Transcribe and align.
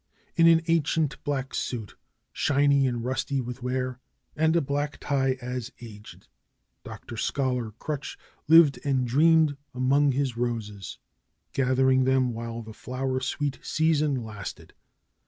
In 0.35 0.47
an 0.47 0.63
ancient 0.67 1.23
black 1.23 1.53
suit, 1.53 1.95
shiny 2.33 2.87
and 2.87 3.05
rusty 3.05 3.39
with 3.39 3.61
wear, 3.61 3.99
and 4.35 4.55
a 4.55 4.59
black 4.61 4.97
tie 4.99 5.37
as 5.39 5.71
aged. 5.79 6.27
Dr. 6.83 7.15
Scholar 7.17 7.73
Crutch 7.77 8.17
lived 8.47 8.79
and 8.83 9.05
dreamed 9.07 9.57
among 9.75 10.13
his 10.13 10.35
roses, 10.35 10.97
gathering 11.53 12.05
them 12.05 12.33
while 12.33 12.63
the 12.63 12.73
flower 12.73 13.19
sweet 13.19 13.59
season 13.61 14.15
lasted. 14.23 14.73